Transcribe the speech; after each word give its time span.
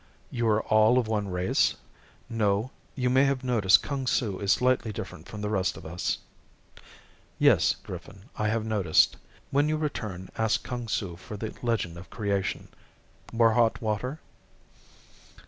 "You 0.31 0.47
are 0.47 0.63
all 0.63 0.97
of 0.97 1.07
one 1.07 1.27
race?" 1.27 1.75
"No, 2.27 2.71
you 2.95 3.07
may 3.07 3.25
have 3.25 3.43
noticed 3.43 3.83
Kung 3.83 4.07
Su 4.07 4.39
is 4.39 4.51
slightly 4.51 4.91
different 4.91 5.27
from 5.29 5.41
the 5.41 5.49
rest 5.51 5.77
of 5.77 5.85
us." 5.85 6.17
"Yes, 7.37 7.75
Griffin, 7.83 8.23
I 8.35 8.47
have 8.47 8.65
noticed. 8.65 9.17
When 9.51 9.69
you 9.69 9.77
return 9.77 10.29
ask 10.39 10.63
Kung 10.63 10.87
Su 10.87 11.17
for 11.17 11.37
the 11.37 11.53
legend 11.61 11.97
of 11.97 12.09
creation. 12.09 12.69
More 13.31 13.53
hot 13.53 13.79
water?" 13.79 14.19